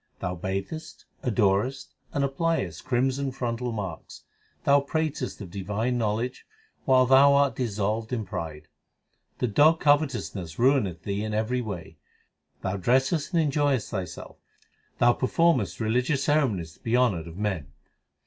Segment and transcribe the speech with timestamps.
[0.19, 4.23] Thou bathest, adorest, and appliest crimson frontal marks.
[4.63, 6.43] Thou pratest of divine knowledge
[6.85, 8.67] while thou art dissolved in pride.
[9.37, 11.97] The dog covetousness ruineth thee in every way;
[12.63, 14.37] Thou dressest and enjoyest thyself;
[14.97, 17.67] Thou performest religious ceremonies to be honoured of men.